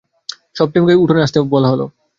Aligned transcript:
সব 0.55 0.67
টিমকে 0.73 0.93
উঠোনে 1.03 1.21
আসতে 1.25 1.37
বলো। 1.53 1.85